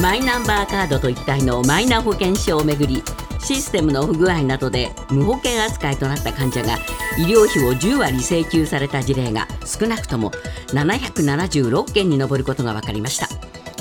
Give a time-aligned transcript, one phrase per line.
[0.00, 3.02] マイナンバーカードと一体のマイナ保険証をめぐり
[3.40, 6.76] システムの不具合などで無保険扱いとなった患者が
[7.18, 10.30] 医療費を10割請求された事例が少なくとも
[10.68, 13.28] 776件に上ることが分かりました。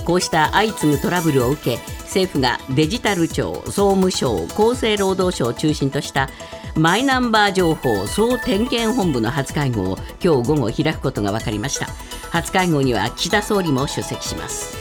[0.05, 6.29] こうした相次ぐトラブルを受け政府がデジタル庁総務省厚生労働省を中心とした
[6.75, 11.87] マイナンバー情報総点検本部の初会合を今日午後開くことが分かりました。
[12.31, 14.76] 初会合には岸田総理も出席します。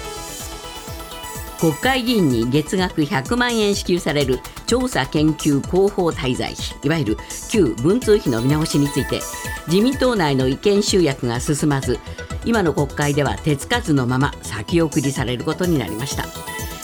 [1.60, 7.16] 国会議員に月額100万円支給される調査研究広報滞在費いわゆる
[7.51, 9.20] 旧文通費の見直しについて
[9.66, 11.98] 自民党内の意見集約が進まず
[12.45, 16.24] 今の国会では手つかずのまま先送りされることになりました。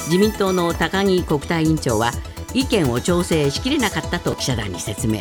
[0.06, 2.10] 自民党の高木国対委員長は
[2.52, 5.20] 意見を調整しきれなかったと記者団に説明。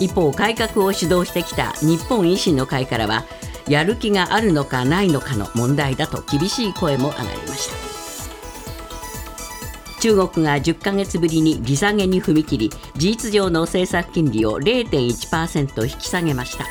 [0.00, 3.24] 一方改革を主導してきた日本維新の会からは
[3.68, 7.87] やる気があるのかないのかの問題だと厳しい声も上がりました。
[10.00, 16.64] 中国が10ヶ月ぶりに利下げに踏み切り事実上の政策金利を0.1%引き下げました。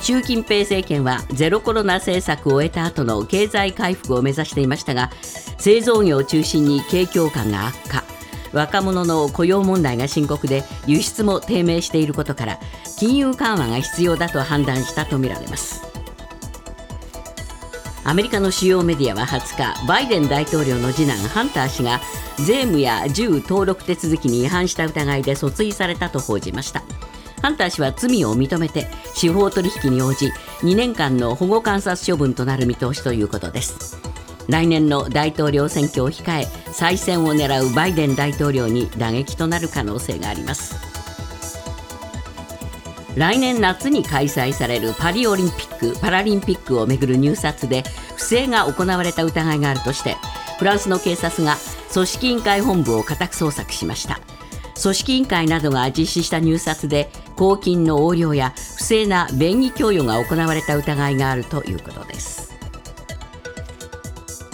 [0.00, 5.10] 習近平政権はゼロコロナ政策を終えた後の経済回復を目指していましたが
[5.58, 8.04] 製造業を中心に景況感が悪化。
[8.52, 12.58] 若者の雇用問題が深刻で輸出も低迷していることから
[12.98, 15.89] 金融緩和が必要だと判断したとみられます。
[18.02, 22.00] アメリカの主要メディアは20日バイデン大統領の次男ハンター氏が
[22.38, 26.82] 税務や銃登録手続きに違反した疑いで訴追されたと報じました。
[27.42, 33.98] ハンター氏は罪を認めて司法取引に応じ2年間の保護観察処分となる見通しということです。
[34.48, 40.89] 来年の大統領選挙を控え再選を狙うバイデン大統領に打撃となる可能性があります。
[43.16, 47.82] 来年夏に開催されるパリオリンピック・パラリンピックをめぐる入札で
[48.16, 50.16] 不正が行われた疑いがあるとして
[50.58, 51.56] フランスの警察が
[51.92, 54.20] 組織委員会本部を家宅捜索しました。
[54.80, 62.54] 組織委員会などが実施した入札で公金の横領や不正な便宜供与が行われた疑いがあるということです。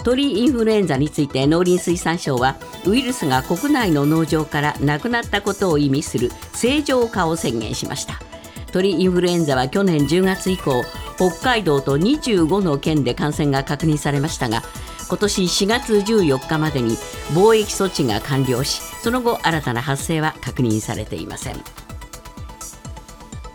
[0.03, 2.55] 鳥インフルエンザについて農林水産省は
[2.85, 8.21] ウイルスが国内の農場からなくなったことを意味する正常化を宣言しました。
[8.71, 10.83] 鳥インフルエンザは去年10月以降
[11.15, 14.61] 北海道と25の県で感染が確認されましたが
[15.09, 16.95] 今年4月14日までに
[17.33, 21.87] 貿易措置が完了しその後新たな発生は確認されていません。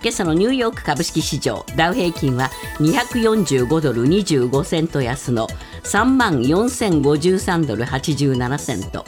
[0.03, 5.47] 今朝のニューヨーク株式市場ダウ平均は245ドル25セント安の
[5.85, 9.05] 3万4053ドル87セント。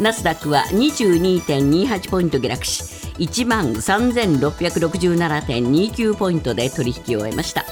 [0.00, 2.82] ナスダックは22.28ポイント下落し
[3.22, 7.64] 1万3667.29ポイントで取引を終えました。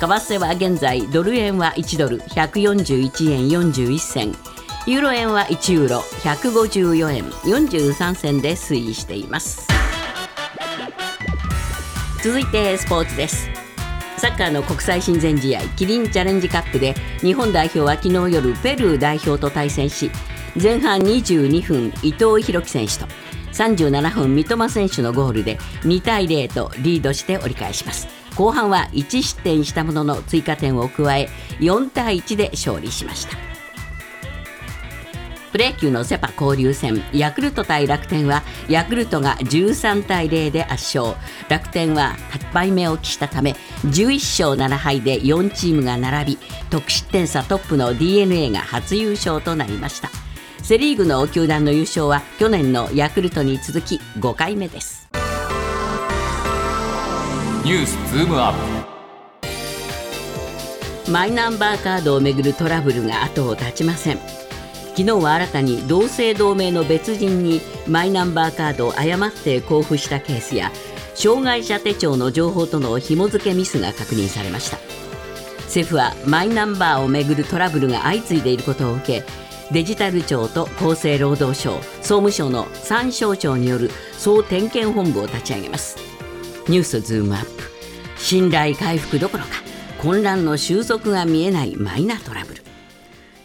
[0.00, 4.34] 替は現在ドル円は1ドル141円41銭。
[4.86, 9.68] ユーロ円は1ユーロ154円43銭で推移しています。
[12.24, 13.50] 続いてスポーツです。
[14.16, 20.10] サッカーの国際親善試合キリンチャレンジカップで日本代表は昨日夜ペルー代表と対戦し
[20.60, 23.06] 前半22分伊藤洋樹選手と
[23.58, 28.06] 37分三笘選手のゴールで2対0とリードして折り返します。
[28.36, 33.36] 後半は1失点したものの追加点を加え4対1で勝利しました。
[35.50, 41.16] プロ野球のセパ交流戦ヤクルト対楽天はヤクルトが13対0で圧勝。
[41.48, 46.38] 楽天は8敗目を喫したため11勝7敗で4チームが並び
[46.70, 50.27] 得失点差トップの d n a が初優勝となりました。
[50.68, 55.08] セ・リーグの球団の優勝は去年のヤクルトに続き5回目です。
[57.64, 58.54] ニュースズームアッ
[61.06, 61.10] プ。
[61.10, 64.18] マイナンバーカードをめぐるトラブルが後を絶ちません。
[64.88, 70.70] 昨日は新たに同姓同名の別人にマイナンバーカードを誤って交付したケースや
[71.14, 74.76] 障害者手帳の情報との紐付けミスが確認されました。
[75.62, 85.98] 政府はマイナンバーをめぐるトラブルが相次いでいることを受けデジタル庁と厚生労働省総務省の3省庁による総点検本部を立ち上げます
[86.68, 87.62] ニュースズームアップ
[88.16, 89.50] 信頼回復どころか
[90.00, 92.62] 混乱の収束が見えないマイナトラブル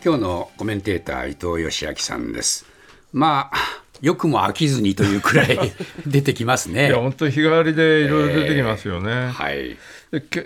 [0.03, 2.65] 今日のコメンテーター伊藤義明さんです
[3.11, 5.57] まあよくも飽きずにというくらい
[6.07, 6.87] 出てきますね。
[6.87, 9.09] いや本当日替わりでいろいろ出てきますよね。
[9.09, 9.77] えー、はい。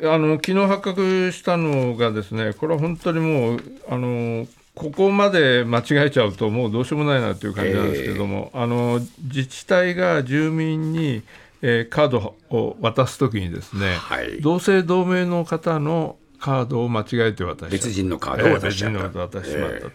[0.04, 4.48] あの昨日発覚したのがですね、これは本当にもうあの
[4.78, 11.24] ここまで間違えちゃうともうどうしようもないなという感じなんですけれども、えー、あの自治体が住民に
[11.62, 17.68] えー、カードを渡すときにですね、はい、同姓同名の方のカードを間違えて渡した。
[17.70, 19.92] 別人のカードを渡しちゃった、えー、渡してしまったと、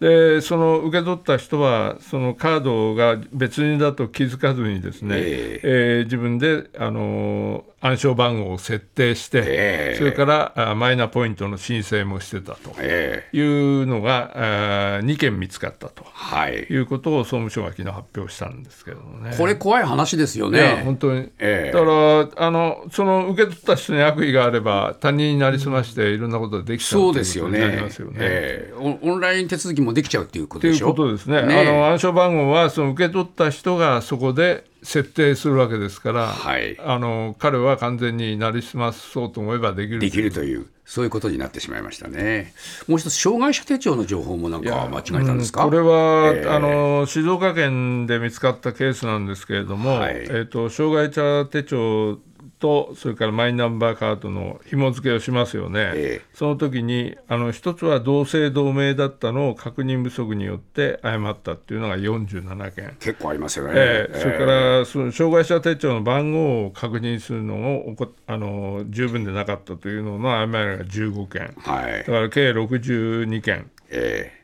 [0.00, 9.98] えでその受け取った人はそのカードが別人だと気づかずにですね、ええー自分であの暗証番号を設定して、ええ。
[9.98, 12.72] それからあマイナポイントの申請もしてたと。
[12.78, 13.36] ええ。
[13.36, 16.04] いうのがあ2件見つかったと。
[16.12, 16.52] はい。
[16.70, 19.34] いうことを総務省が昨日発表したんですけどもね。
[19.36, 20.82] これ怖い話ですよね。
[20.84, 21.72] 本当に、ええ。
[21.72, 27.58] だからあのその受け取った人に悪意があれば他人になりすましていろんなことができちゃうそうというですよね。
[27.58, 28.16] ことになりますよね。
[28.20, 28.74] ええ。
[29.02, 31.42] オオンライン手続きもできちゃうっていうことというでしょことですね。
[31.42, 36.76] ねあの暗証番号はその受け取った人がそこで設定するわけですから、はい。
[36.80, 42.52] あの彼は完全になりすまそうと思えばできるできるという、そういうことになってしまいましたね。
[42.88, 46.48] もう一つ、障害者手帳の情報もなんか間違えたんですか、うんこれは、ええ。
[46.48, 50.16] あの静岡県で見つかったケースなんですけれども、はい。
[50.16, 52.18] えー、と障害者手帳
[52.62, 62.96] とそれからマイナンバーカードの紐付けをしますよね、ええその時にあの一つは同姓同名だったのを確認不足によって誤ったっていうのが47件。
[63.00, 63.72] 結構ありますよね。
[63.74, 64.46] ええそれかえ
[64.78, 72.04] らその障害者手帳の番号を確認するのをおこあの十分でなかったというのの誤りが15件えはいだ。
[72.04, 74.42] から計62件、ええー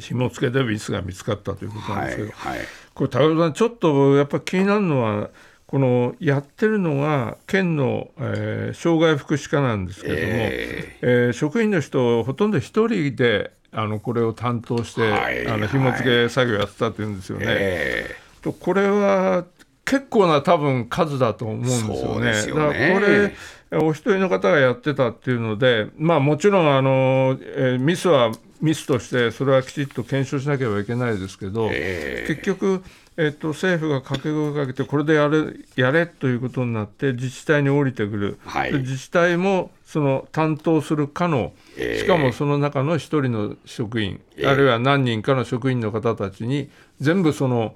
[0.00, 2.58] 紐付けでミスが見つかったというこえとなんですけど、はい。
[2.58, 2.66] はい。
[2.94, 5.28] これ高田さんちょっとやっぱり気になるのは
[5.72, 17.46] このやってるのが県の、えー障害福祉課なんですけれども、ええー職員の人ほとんど一人であのこれを担当して、はいあの紐付け作業やってたっていうんですよね。
[17.48, 19.46] えとこれは
[19.86, 22.20] 結構な多分数だと思うんですよね。
[22.20, 22.32] よね。
[22.48, 23.34] だからこれ
[23.78, 28.30] お一人の方がやってたっていうので、まあ、もちろんあの、えーミスは
[28.60, 32.84] ミスとしてそれはきちっと検証しなければいけないですけど、え結局、
[33.16, 38.72] えっと政府が掛け声をかけてこれでやれやれということになって自治体に降りてくる、はい。
[38.72, 42.00] で自治体もその担当する課の、ええ。
[42.00, 44.46] しかもその中の一人の職員、ええ。
[44.46, 46.70] あるいは何人かの職員の方たちに
[47.00, 47.74] 全部その、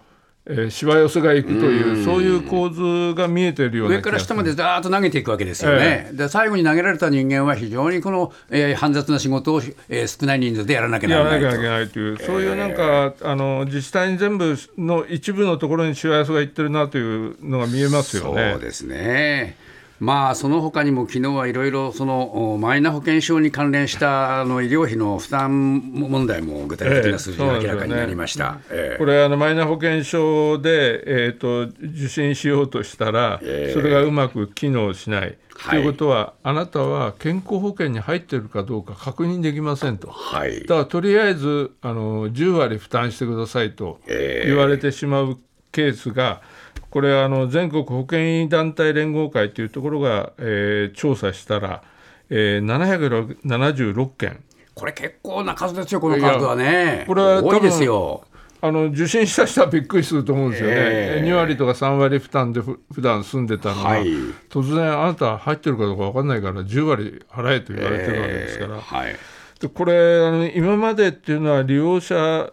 [0.49, 6.11] えーしわ寄せがいくというそういう構図が見えているような上から下までざーっと投げていくわけですよね。
[6.13, 18.53] で最後に投げられた人間は非常にこの、えー煩雑な仕事を、えー少ない人数でやらなきゃなやらないとないという、そういうなんか、あの自治体に全部の一部のところにしわ寄せがいってるなというのが見えますよね。
[18.53, 19.57] そうですね。
[19.99, 28.61] まあその他にも昨日はいろいろそのおマイナ保険証に関連したあの医療費の負担問題も具体的な数字が明らかになりました。
[28.71, 35.39] ええこれあのマイナ保険証で、えー、と受診しようとしたら、ええそれがうまく機能しない。
[35.59, 40.09] はいということはあなたは健康保険に入っているかどうか確認できませんと。
[40.09, 45.39] はいだからとりあえずあの10割負担してくださいとええ言われてしまう
[45.73, 46.41] ケースが、
[46.91, 51.83] これあの全国保険医団体連合会というところが、えー調査したら、
[52.31, 54.43] えー、776件
[54.75, 57.05] これ結構な数ですよこの数はね。
[57.07, 58.25] これは多いですよ。
[58.61, 64.07] あの受診した人はびっくりすると思うんですよね、ええ2割とか3割負担でふ普段住んでたのが、はい
[64.51, 69.17] 突然あなた入ってるかどうか分かんないから10割払えと言われてるわけですから、ええはい。
[69.61, 72.51] でこれあの今までっていうのは利用者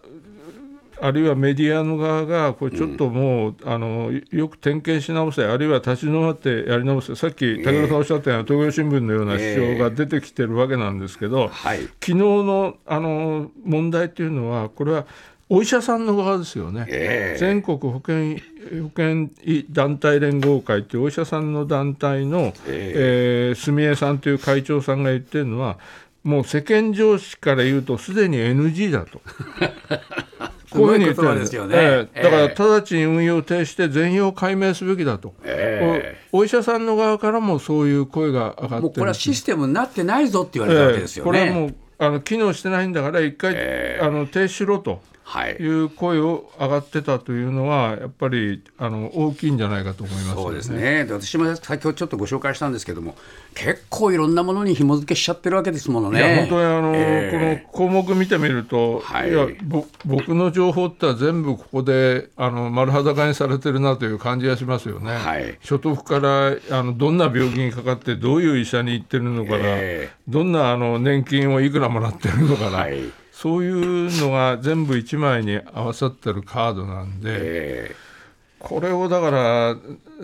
[1.04, 11.82] あるいはメディアの側がこれちょっともう、あのよく点検し直せあるいは立ち止まってやり直せさっき武田さんおっしゃったような東京新聞のような主張が出てきてるわけなんですけど、はい。
[11.82, 15.04] 昨日のあの問題っていうのはこれは
[15.50, 16.86] お医者さんの側ですよね。
[16.88, 18.38] ええ全国保険
[18.80, 25.76] 保険医団体連合会というお医者さんの団体の、えー住江さんという会長さんが言ってるのは
[26.22, 29.20] もう世間常識から言うとすでに NG だと。
[30.74, 31.76] こういうふうに言ってるんですよね。
[31.76, 32.22] ええ。
[32.22, 41.38] だからええ直ちに運用を停止して全容を解明すべきだと、えおお医者さんの側からもそういう声が上がってるもうこれはシステムになってないぞって言われたわけですよね。
[41.38, 41.48] ええ。
[41.48, 44.04] これはもうあの機能してないんだから一回、ええ。
[44.04, 44.90] あの停止しろと。
[44.90, 44.96] は
[45.48, 45.54] い。
[45.54, 50.42] いう声を上がってたというのはやっぱりあの大きいんじゃないかと思いますよね。
[50.42, 51.04] そうですね。
[51.06, 53.16] で私も先ほどちょっとご紹介したんですけども、
[53.54, 56.18] 結構いろんなものに紐付けしちゃってるわけですものね。
[56.18, 65.16] いや本当にあの、ええこの項目見てみると、はいい、やぼ僕の情報って全部ここであの丸裸にされてるなという感じがしますよね。
[65.16, 77.94] はい所得からあのどんな病気にかかってどういう医者に行ってるのから、えどんなあの年金をいくらもらってるのから、はいそういうのが全部1枚に合わさってるカードなんで、え
[78.58, 79.76] これをだから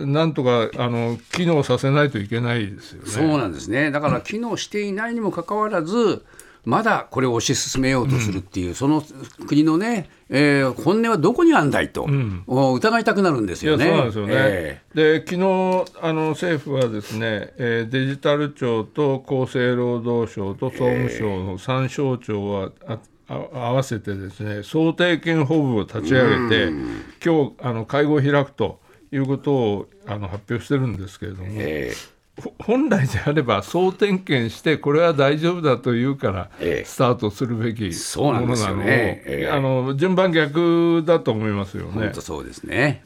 [0.03, 3.05] なんとかあの機能させないといけないですよね。
[3.07, 3.91] えそうなんですね。
[3.91, 6.25] だから機能していないにもかかわらず、
[6.65, 9.03] まだこれを推し進めようとするっていう、その
[9.47, 12.07] 国のね、えー本音はどこにあんだいと、
[12.47, 13.85] お疑いたくなるんですよね。
[13.85, 14.33] そうなんですよね。
[14.35, 22.97] えで昨日あの政府はですね、えーデジタル庁と厚生労働省と総務省の3省庁はあ
[23.31, 26.71] 合わせてですね想定権本部を立ち上げて
[27.23, 28.79] 今日あの会合を開くと
[29.11, 31.93] いうことをあの発表してるんですけれども、え
[32.59, 36.85] 本来であれば総点検してこれは大丈夫だというからええ。
[36.85, 39.49] スタートするべきものなのを、ねええ。
[39.49, 41.91] あの順番逆だと思いますよね。
[41.91, 42.21] 本当。
[42.21, 43.03] そうですね。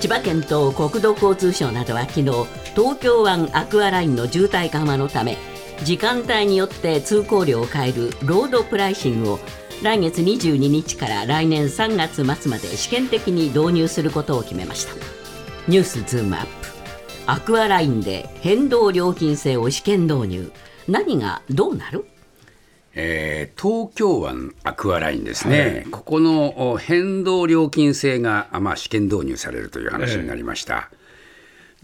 [0.00, 2.30] 千葉県と国土交通省などは昨日
[2.76, 5.36] 東京湾アクアラインの渋滞緩和のため
[5.84, 9.38] 時間帯によって通行料を変えるロードプライシングを
[9.82, 14.92] 来月22日から来年3月末まで試験的に導入することを決めました。
[15.68, 16.50] ニュースズームアップ。
[17.26, 20.50] アクアラインで変動料金制を試験導入。
[20.88, 22.04] 何がどうなる？
[22.94, 30.90] えー東京湾アクアラインですね、ここのお変動料金制が、あまあ、試験導入されるという話になりました。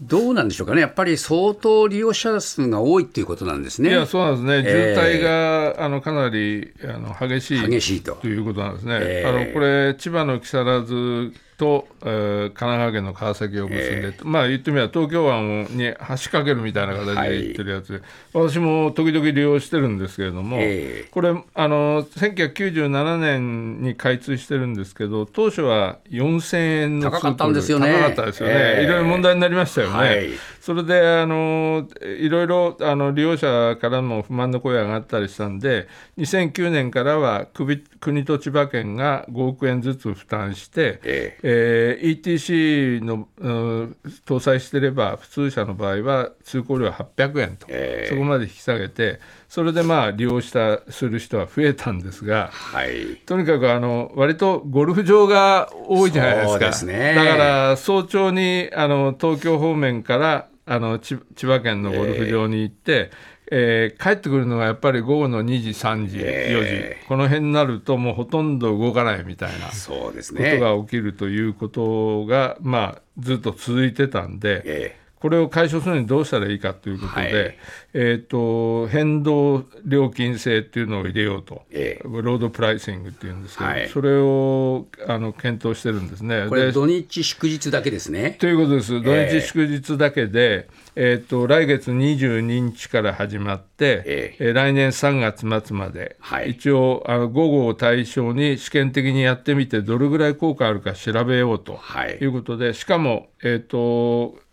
[0.01, 3.89] どうなんでしょうかね、やっぱり相当利用者数が多いっていうことなんですね。
[3.89, 4.95] いやそうなんですね、ええ。
[4.95, 8.19] 渋滞があのかなりあの激しい激しいと。
[8.27, 9.27] いうことなんですね、ええ。
[9.27, 15.93] あのこれ、千葉の木更津と、えー神奈川県の川崎を結んで、まあ言ってみれば東京湾に
[16.23, 21.09] 橋かけるみたいな形で行ってるやつ、私も時々利用してるんですけれども、ええ。
[21.11, 27.91] これあの、1997年に開通してるんですけど、当初は4000円の高かったんですよね。
[27.93, 28.83] 高かったですよね、ええ。
[28.83, 29.93] いろいろ問題になりましたよね。
[29.95, 30.29] はい。
[30.65, 52.49] それであのいろいろあの利用者からも不満の声が上がったりしたんで2009年からは国国と千葉県が5億円ずつ負担して、ええー ETC の、うん搭載してれば普通車の場合は通行料800円と、ええそこまで引き下げてそれでまあ利用したする人は増えたんですが。
[52.51, 56.59] はいとにかくあの割とゴルフ場が多いじゃないですか。
[56.59, 70.59] ですねだから早朝にあの東京方面からあの千千葉県のゴルフ場に行って、えー帰ってくるのがやっぱり午後の2時、3時、え4時、この辺になるともうほとんど動かないみたいなそうですことね。
[70.59, 74.97] が起きるということが、まあ、ずっと続いてたんで。
[75.25, 77.57] えこれを解消するにどうしたらいいかということで、はい。
[77.95, 82.03] えー、と変動料金制っていうのを入れようと、ええ。
[82.03, 83.89] ロードプライシングっていうんですけど、はい。
[83.89, 86.45] それをあの検討してるんですね。
[86.47, 88.37] これで土日祝日だけですね。
[88.39, 89.29] ということです、土え。
[89.31, 94.49] え日祝日だけで、えー、と来月22日から始まって、ええ。
[94.51, 96.51] ー来年3月末まで、はい。
[96.51, 102.19] 一応あの午後を対象に試験的にやってみて、どれぐらい効果あるか調べようとはい。
[102.21, 104.44] いうことで、しかも、えー、と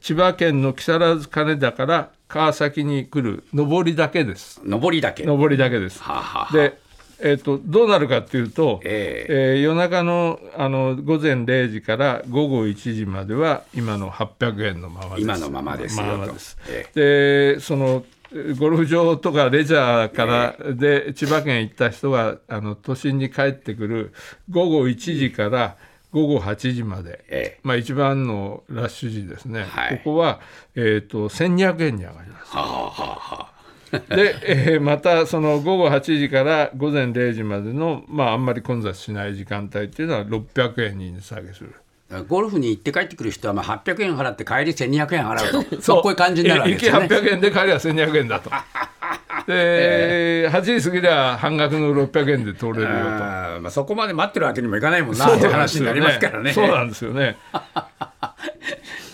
[0.00, 4.60] 千葉県の木更津金田から川崎に来る上りだけです。
[4.64, 5.24] 上りだけ。
[5.24, 6.02] 上りだけです。
[6.02, 6.78] はあはあで、
[7.20, 15.20] えー、とどうなるかっていうと、ええー夜中のあの午前0時から午後1時までは今の800円のままです。
[15.22, 24.12] 今のままですままですえでそのえーゴルフ場とかレジャーからで千葉県行った人があの都心に帰ってくる
[24.50, 25.76] 午後1時から
[26.12, 30.40] 午後8時まで、えまあ、一番のラッシュ時ですね、はいここは、
[30.74, 32.56] えー、と1200円に上がります。
[32.56, 33.56] はあはあはあ
[34.14, 41.74] で、えーまたその午後8時から午前0時までの、まあ、あんまり混雑しない時間帯っていうのは600円に値下げする。
[42.28, 47.08] ゴルフに行って帰ってくる人はまあ800円払って帰り1200円払うと、 そうこういう感じになるわけですよね。
[47.08, 48.50] 行き800円で帰りは1200円だと。
[49.46, 52.92] で、8時過ぎりゃ半額の600円で通れるよと。
[52.92, 56.52] まあ、そこまで待ってるわけにもいかないもんなって話になりますからね。
[56.52, 57.36] そうなんですよね。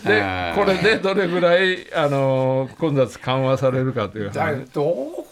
[0.05, 4.33] でこれでどれぐらいあの混雑緩和されるかという
[4.73, 4.83] ど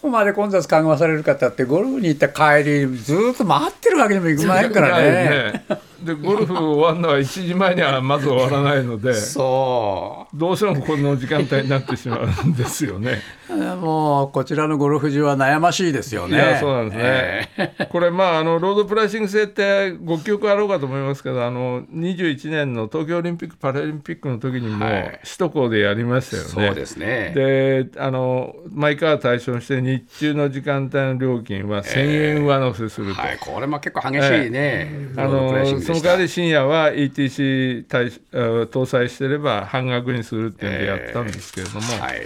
[0.01, 5.65] こまで混雑緩和されるかってあってゴルフに行った帰りずっと待ってるわけにもいかないからね。
[6.01, 13.19] ねでゴルフ終わるのは1時前にはまず終わらないのでそどうしてもこの時間帯になってしまうんですよね。
[13.49, 16.37] う もうこちらのゴルフ場は悩ましいですよね。
[16.37, 17.87] いやそうなんですね。
[17.89, 26.49] これまああのロードプライシング制ってご記憶あろうかと思いますけどあの21年の東京オリンピック・パラリンピックの時にもはい首都高でやりましたよね。
[26.49, 27.33] そうですね。
[27.35, 33.21] であの毎回対象にして日中の時間帯の料金は1000円上乗せすると。
[33.21, 35.11] はい、これも結構激しいね。
[35.17, 42.21] あロードプライシンのその代わり深夜は ETC 対あ搭載してれば半額にするっていうんでやったんですけれども、はい。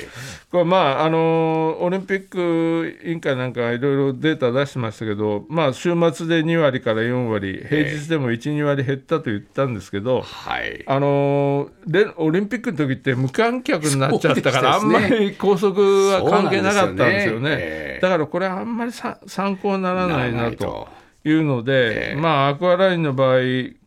[0.51, 10.83] これまああのオリンピック委員会なんかいろいろデータ出してましたけど、まあ、週末で2割から4割平日でも12割減ったと言ったんですけど、はい。
[10.85, 17.49] あのレオリンピックの時って無観客になっちゃったから、あそうんまり拘束は関係なかったんですよそうなんですよね。
[17.49, 18.01] ねええ。
[18.01, 20.87] だからこれはあんまりさ参考にならないなと
[21.25, 22.15] いうので、ええ。
[22.15, 23.39] まあアクアラインの場合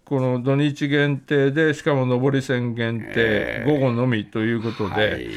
[0.04, 3.70] この土日限定でしかも上り線限定、ええ。
[3.70, 5.22] 午後のみということで、はい。
[5.22, 5.30] え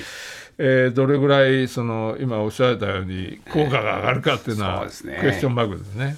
[0.58, 5.18] えーどれぐらいその今おっしゃられたように効果が上がるかっていうのは、そうですね。
[5.20, 6.18] クエスチョンマークですね。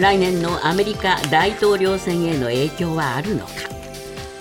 [0.00, 3.52] 来年のアメリカ大統領選への影響はあるのか。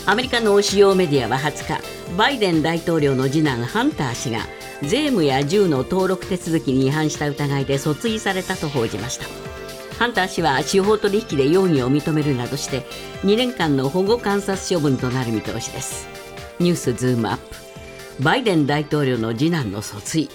[0.05, 4.39] アメリカの主要メディアは20日バイデン大統領の次男ハンター氏が
[4.83, 9.25] 税務や銃の登録手続きに違反した疑いで訴追されたと報じました。
[9.97, 12.81] ハンター氏は司法取引で容疑を認めるなどして
[13.23, 16.07] 2年間の保護観察処分となる見通しです。
[16.59, 18.23] ニュースズームアップ。
[18.23, 20.29] バイデン大統領の次男の訴追。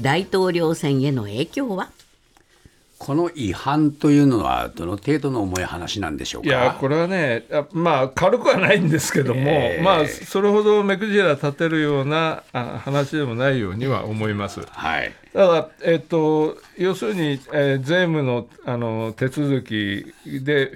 [0.00, 1.90] 大統領選への影響は？
[3.04, 6.48] この違反というのは、どの程度の重い話なんでしょうか？
[6.48, 14.60] いやこれはねあまあ軽くはないんですけども、ええまあそれほど目くじら立てるようなあ話でもないようには思います。
[14.70, 15.12] はい。
[15.32, 20.72] ただ、えっと、要するに、えー税務のあの手続きで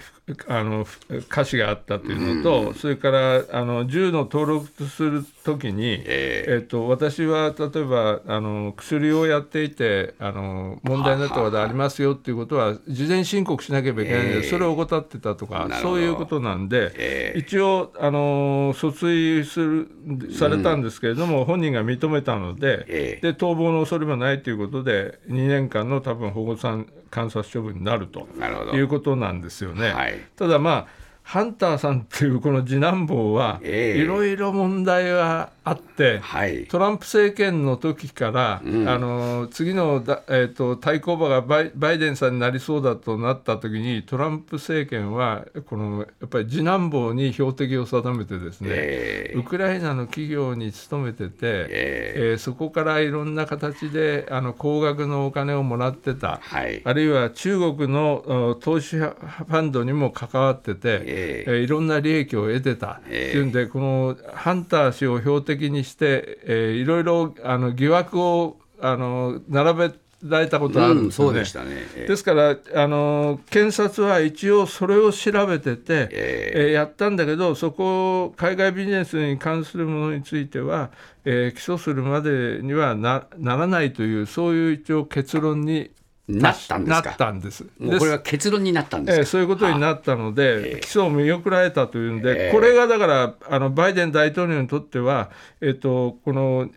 [0.48, 14.42] あの歌詞があったというのと、それからあの銃の登録するときに、えっと、私は例えばあの薬をやっていてあの問題になったことありますよっていうことは事前申告しなければいけないんで、ええ。
[14.42, 17.38] それを怠ってたとかそういうことなんで、ええ。
[17.38, 19.88] 一応あの訴追する
[20.36, 23.32] されたんですけれども、本人が認めたので,、ええ。
[23.32, 28.72] で逃亡の恐れもないということで2年間の多分保護さん観察処分になるとなるほど。
[28.76, 29.88] いうことなんですよね。
[29.90, 30.20] はい。
[30.36, 30.86] ただまあ
[31.24, 34.00] ハンターさんっていうこの次男坊はええ。
[34.00, 36.64] いろいろ問題があって、はい。
[36.66, 56.38] トランプ政権の時から、んあの次のだ、えー、と対抗馬がバイバイデンさんになりそうだとなった時にトランプ政権はこのやっぱり次男坊に標的を定めてですね、ええウクライナの企業に勤めてて、ええーそこからいろんな形であの高額のお金をもらってた。
[56.42, 56.80] はい。
[56.84, 71.32] あるいは中国のお投資ファンドにも関わってて、ええーいろんな利益を得てたっていうんで、このハンター氏を標的にして、えーいろいろあの疑惑をあの並べられたことあるんうん、ですよね。
[71.32, 71.70] そうでしたね。
[71.94, 80.90] ええですからあの検察は一応それを調べてて、ええーやったんだけどそこ海外ビジネスに関するものについては、
[81.24, 85.90] えー起訴するまでにはなならないというそういう一応結論に
[86.28, 87.08] なったんですか？
[87.08, 87.64] なったんです。
[87.64, 87.70] こ
[88.04, 89.20] れは結論になったんですか？
[89.20, 92.52] えーそういうことになったので、起訴を見送られたというんで、ええ。
[92.52, 96.68] これがだからあのバイデン大統領にとっては、えっとこの、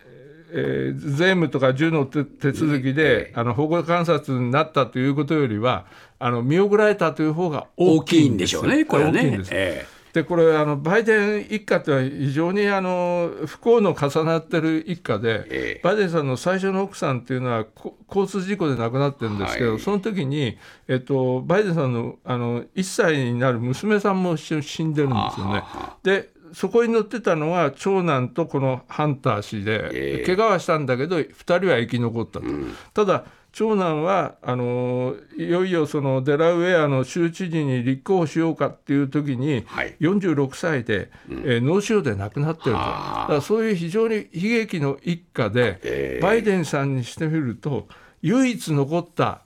[0.51, 5.85] えー税務とか銃の手手続きで、あの保護観察になったということよりは、
[6.19, 9.19] あの見送られたという方が大大きいんでしょうね、これはね。
[9.19, 9.45] 大きいんで。
[9.45, 9.49] す。
[9.53, 15.81] えでこれあのバイデン一家っては非常にあの不幸の重なってる一家で、ええ。
[15.83, 19.79] バイデンさんの最初の奥さんっていうのはこ交通事故で亡くなってるんですけど、はい。
[19.79, 25.63] その時に、えっと、バイデンさんのあの1歳になる娘さんも一緒に死んでるんですよね。
[26.03, 30.25] でそこに乗ってたのは長男とこのハンター氏で、ええ。
[30.25, 32.45] 怪我はしたんだけど2人は生き残ったと。
[32.93, 39.95] ただ長男はあのいよいよそのデラウェアの州知事に立候補しようかっていう時に、はい。
[39.99, 47.87] 46歳で、えー脳腫瘍で亡くなってると、だそういう非常に悲劇の一家で、ええバイデンさんにしてみると
[48.21, 49.41] 唯一残った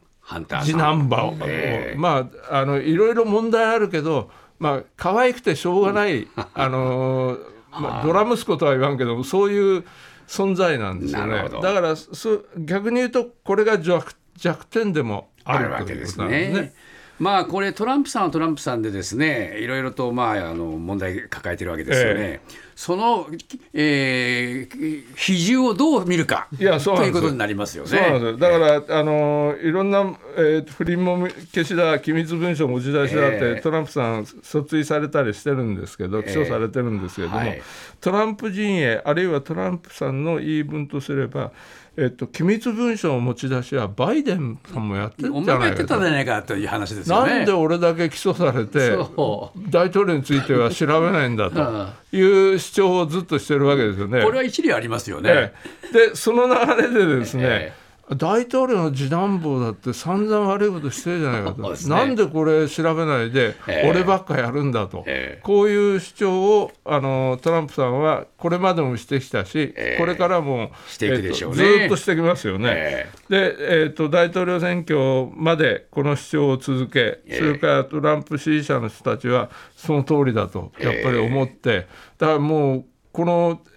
[0.62, 9.84] 次次男坊を、ええまああのいろいろ問題あるけど、まあ可愛くてしょうがない、 あのーまあ、ドラ息子とは言わんけどそういう
[10.28, 11.50] 存在なんですよね。
[11.62, 16.74] だからそ逆に言うとこれが弱弱点でもああるわけですね。
[17.20, 17.24] ね。
[17.24, 22.20] まあこれトランプさんはトランプさんでですねいろいろとまああの問題抱えてるわけですよね。
[22.20, 22.40] え
[22.76, 23.28] その、
[23.74, 27.90] えー比重をどう見るかいやそうということになりますよね。
[27.90, 37.62] そうなんですよだから、あのいろんな、えー不倫も消しだ、機密文書持ち出しだって、ええトランプさん、訴追されたりしてるんですけど、起訴されてるんですけれども、はい
[38.02, 41.52] トランプ陣営、あるいはトランプさんの言い分とすれば、
[41.96, 47.34] えっと、機密文書の持ち出しはバイデンさんもやってるおんじゃないかと前がやってたじゃないかという話ですよね。
[47.36, 54.24] なんで俺だけ起訴されてそ大統領については調べないんだと いう主張をずっとしてるわけですよね。
[54.24, 55.30] これは一理ありますよね。
[55.32, 55.54] え
[55.92, 57.74] えでその流れでですね、 え
[58.12, 61.78] 大統領の次男坊だって散々悪いことしてるじゃないかと、ね。
[61.88, 63.90] なんでこれ調べないでええ。
[63.90, 65.42] 俺ばっかやるんだと、ええ。
[65.42, 69.98] こういう主張をあのトランプさんはこれまでもしてきたし、ええ。
[69.98, 71.64] これからもしていくでしょうね。
[71.64, 72.70] えっとずっとしてきますよね。
[72.76, 81.88] えで、えー、と大統領選挙までこの主張を続け、えそれからトランプ支持者の人たちはその通りだとやっぱり思って、
[82.18, 83.73] だからもうこのえー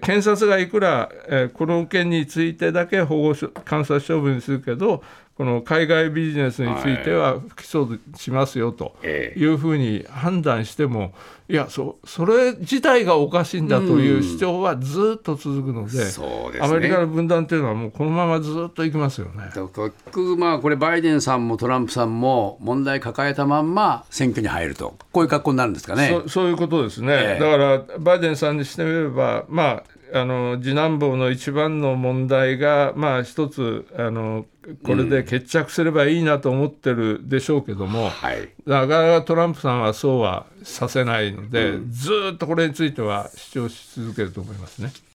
[0.00, 5.02] 検察がいくら、えこの件についてだけ保護処観察処分にするけど
[5.40, 9.40] この海外ビジネスについては不起訴しますよとええ。
[9.40, 11.14] いうふうに判断しても、
[11.48, 16.26] いやそ、それ自体がおかしいんだという主張はずっと続くので、ですね。
[16.60, 19.44] アメリカの分断というのは、もうこのままずっといきますよね。
[19.54, 19.66] 結
[20.10, 26.20] 局、まあ、これ、バイデンさんもトランプさんも問題抱えたまんま選挙に入ると、こういう格好になるんですかね。
[26.24, 27.40] そそういうことですね、ええ。
[27.40, 34.46] だからバイデンさんにしてみれば、まあ、あの次男坊の一番の問題が、まあ、一つあの、
[34.82, 38.48] これで決着すればいいなと思ってるでしょうけども、はい。
[38.66, 44.92] なかなかトランプさんはそうはさせないので、ずーっとこれについては主張し続けると思いますね。